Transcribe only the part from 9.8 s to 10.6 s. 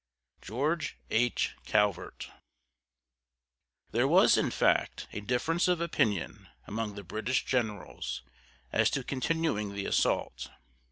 assault.